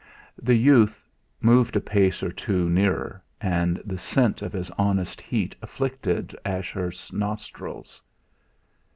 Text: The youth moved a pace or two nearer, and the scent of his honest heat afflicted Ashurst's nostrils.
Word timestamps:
The 0.41 0.55
youth 0.55 1.07
moved 1.41 1.75
a 1.75 1.79
pace 1.79 2.23
or 2.23 2.31
two 2.31 2.67
nearer, 2.67 3.23
and 3.39 3.79
the 3.85 3.99
scent 3.99 4.41
of 4.41 4.51
his 4.51 4.71
honest 4.71 5.21
heat 5.21 5.55
afflicted 5.61 6.35
Ashurst's 6.43 7.13
nostrils. 7.13 8.01